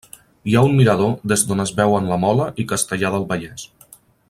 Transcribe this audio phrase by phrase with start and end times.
[0.51, 3.69] Hi ha un mirador des d'on es veuen la Mola i Castellar del Vallès.